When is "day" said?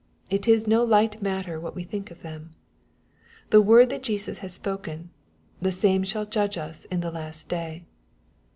7.47-7.83